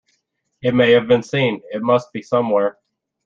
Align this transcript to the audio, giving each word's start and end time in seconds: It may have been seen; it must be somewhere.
It 0.63 0.73
may 0.73 0.93
have 0.93 1.07
been 1.07 1.21
seen; 1.21 1.61
it 1.69 1.83
must 1.83 2.11
be 2.11 2.23
somewhere. 2.23 2.79